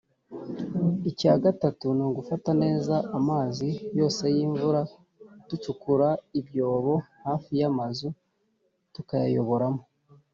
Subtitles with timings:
[1.09, 3.69] icya gatatu ni ugufata neza amazi
[3.99, 4.81] yose y’imvura
[5.49, 6.07] ducukura
[6.39, 6.93] ibyobo
[7.25, 8.07] hafi y’amazu
[8.95, 9.81] tukayayoboramo